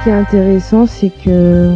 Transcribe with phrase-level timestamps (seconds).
[0.00, 1.74] Ce qui est intéressant, c'est que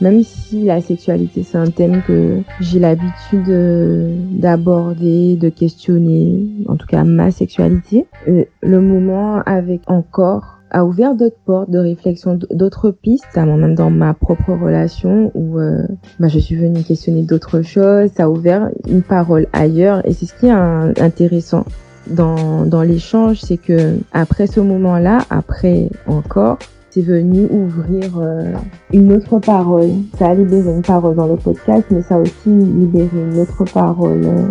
[0.00, 6.76] même si la sexualité c'est un thème que j'ai l'habitude euh, d'aborder, de questionner, en
[6.76, 12.38] tout cas ma sexualité, euh, le moment avec encore a ouvert d'autres portes de réflexion,
[12.50, 15.86] d'autres pistes, notamment même dans ma propre relation où euh,
[16.18, 20.24] bah, je suis venue questionner d'autres choses, ça a ouvert une parole ailleurs et c'est
[20.24, 21.66] ce qui est intéressant
[22.06, 26.58] dans, dans l'échange, c'est que après ce moment-là, après encore,
[26.90, 28.52] c'est venu ouvrir euh,
[28.92, 29.90] une autre parole.
[30.18, 33.64] Ça a libéré une parole dans le podcast, mais ça a aussi libéré une autre
[33.72, 34.48] parole euh,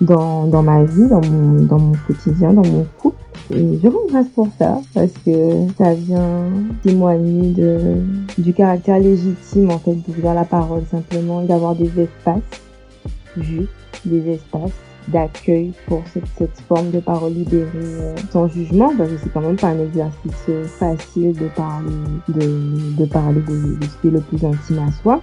[0.00, 3.16] dans, dans ma vie, dans mon, dans mon quotidien, dans mon couple.
[3.50, 6.44] Et je grâce pour ça, parce que ça vient
[6.82, 7.78] témoigner de,
[8.38, 12.42] du caractère légitime, en fait, d'ouvrir la parole simplement d'avoir des espaces
[13.36, 13.70] justes,
[14.04, 14.72] des espaces
[15.08, 19.40] d'accueil pour cette, cette, forme de parole libérée euh, sans jugement parce que c'est quand
[19.40, 21.90] même pas un exercice euh, facile de parler
[22.28, 25.20] de, de parler de, de, ce qui est le plus intime à soi.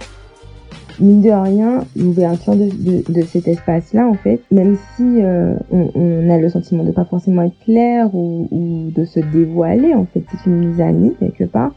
[1.00, 5.54] Mine de rien l'ouverture de, de, de, cet espace là en fait même si euh,
[5.70, 9.94] on, on, a le sentiment de pas forcément être clair ou, ou de se dévoiler
[9.94, 11.72] en fait c'est une mise à nu quelque part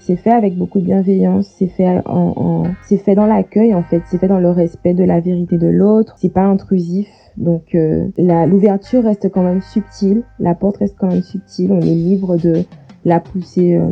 [0.00, 4.02] c'est fait avec beaucoup de bienveillance, c'est fait en, c'est fait dans l'accueil en fait,
[4.06, 8.08] c'est fait dans le respect de la vérité de l'autre, c'est pas intrusif, donc euh,
[8.18, 12.64] l'ouverture reste quand même subtile, la porte reste quand même subtile, on est libre de
[13.04, 13.90] la pousser euh,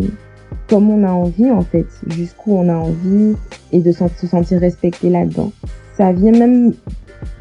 [0.68, 3.34] comme on a envie en fait, jusqu'où on a envie
[3.72, 5.52] et de se sentir respecté là-dedans.
[5.94, 6.72] Ça vient même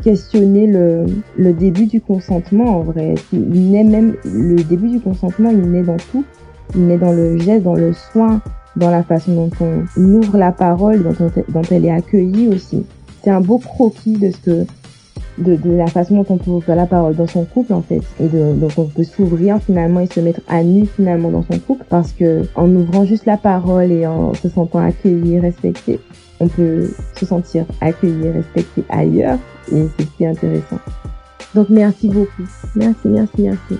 [0.04, 1.06] questionner le,
[1.38, 3.16] le début du consentement en vrai.
[3.32, 6.23] Il naît même le début du consentement, il naît dans tout.
[6.76, 8.42] Il naît dans le geste, dans le soin,
[8.76, 12.86] dans la façon dont on ouvre la parole, dont, elle est accueillie aussi.
[13.23, 14.66] C'est un beau croquis de ce que
[15.38, 18.02] de, la façon dont on peut ouvrir la parole dans son couple en fait.
[18.20, 21.86] Et donc on peut s'ouvrir finalement et se mettre à nu finalement dans son couple
[21.90, 26.00] parce que en ouvrant juste la parole et en se sentant accueilli respecté
[26.40, 29.40] on peut se sentir accueilli respecté ailleurs
[29.72, 30.80] et c'est ce qui est intéressant.
[31.55, 32.48] Donc merci beaucoup.
[32.76, 33.80] Merci merci merci